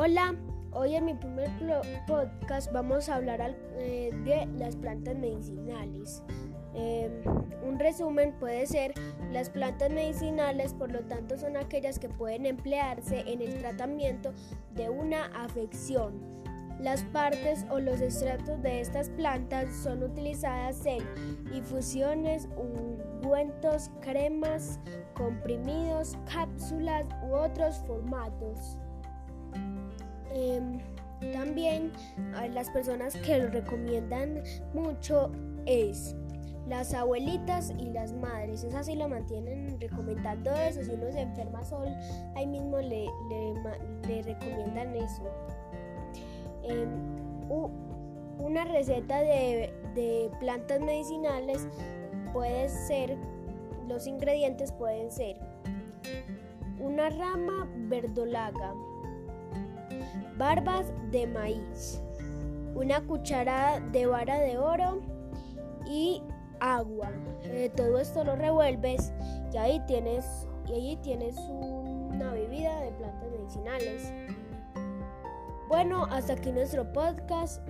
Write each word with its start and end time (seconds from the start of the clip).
Hola, 0.00 0.32
hoy 0.70 0.94
en 0.94 1.06
mi 1.06 1.14
primer 1.14 1.50
podcast 2.06 2.72
vamos 2.72 3.08
a 3.08 3.16
hablar 3.16 3.56
eh, 3.78 4.10
de 4.24 4.46
las 4.56 4.76
plantas 4.76 5.18
medicinales. 5.18 6.22
Em, 6.72 7.10
un 7.66 7.80
resumen 7.80 8.32
puede 8.38 8.64
ser 8.68 8.94
las 9.32 9.50
plantas 9.50 9.90
medicinales, 9.90 10.72
por 10.72 10.92
lo 10.92 11.00
tanto 11.00 11.36
son 11.36 11.56
aquellas 11.56 11.98
que 11.98 12.08
pueden 12.08 12.46
emplearse 12.46 13.24
en 13.26 13.42
el 13.42 13.58
tratamiento 13.58 14.32
de 14.76 14.88
una 14.88 15.32
afección. 15.34 16.22
Las 16.78 17.02
partes 17.02 17.66
o 17.68 17.80
los 17.80 18.00
extractos 18.00 18.62
de 18.62 18.80
estas 18.80 19.10
plantas 19.10 19.74
son 19.74 20.04
utilizadas 20.04 20.86
en 20.86 21.00
infusiones, 21.52 22.48
ungüentos, 22.56 23.90
cremas, 24.00 24.78
comprimidos, 25.14 26.16
cápsulas 26.32 27.04
u 27.28 27.34
otros 27.34 27.82
formatos. 27.84 28.78
Em, 30.32 30.78
también 31.32 31.92
las 32.52 32.70
personas 32.70 33.16
que 33.16 33.38
lo 33.38 33.48
recomiendan 33.48 34.42
mucho 34.72 35.32
es 35.66 36.14
las 36.68 36.94
abuelitas 36.94 37.72
y 37.78 37.90
las 37.90 38.12
madres. 38.12 38.62
Esas 38.62 38.86
sí 38.86 38.94
lo 38.94 39.08
mantienen 39.08 39.80
recomendando 39.80 40.52
eso. 40.52 40.82
Si 40.84 40.90
uno 40.92 41.10
se 41.10 41.22
enferma 41.22 41.64
sol, 41.64 41.88
ahí 42.36 42.46
mismo 42.46 42.78
le, 42.78 43.06
le, 44.06 44.22
recomiendan 44.22 44.94
eso. 44.94 45.22
Em, 46.62 46.88
una 48.38 48.64
receta 48.64 49.20
de, 49.20 49.72
de 49.94 50.30
plantas 50.38 50.80
medicinales 50.80 51.66
puede 52.32 52.68
ser, 52.68 53.16
los 53.88 54.06
ingredientes 54.06 54.70
pueden 54.72 55.10
ser 55.10 55.36
una 56.78 57.10
rama 57.10 57.68
verdolaga, 57.88 58.74
barbas 60.36 60.86
de 61.10 61.26
maíz, 61.26 62.00
una 62.74 63.00
cucharada 63.00 63.80
de 63.80 64.06
vara 64.06 64.38
de 64.38 64.58
oro 64.58 65.00
y 65.86 66.22
agua. 66.60 67.10
Eh, 67.44 67.70
todo 67.76 67.98
esto 67.98 68.24
lo 68.24 68.36
revuelves 68.36 69.12
y 69.52 69.56
ahí 69.56 69.80
tienes, 69.86 70.46
y 70.66 70.72
ahí 70.72 70.96
tienes 71.02 71.36
una 71.38 72.32
bebida 72.32 72.80
de 72.80 72.92
plantas 72.92 73.30
medicinales. 73.30 74.12
Bueno, 75.68 76.06
hasta 76.10 76.32
aquí 76.34 76.50
nuestro 76.50 76.92
podcast. 76.92 77.62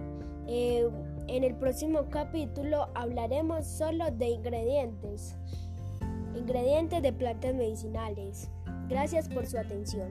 Eh, 0.46 0.88
en 1.26 1.44
el 1.44 1.54
próximo 1.56 2.08
capítulo 2.10 2.88
hablaremos 2.94 3.66
solo 3.66 4.10
de 4.10 4.28
ingredientes. 4.28 5.36
Ingredientes 6.34 7.02
de 7.02 7.12
plantas 7.12 7.54
medicinales. 7.54 8.50
Gracias 8.88 9.28
por 9.28 9.46
su 9.46 9.58
atención. 9.58 10.08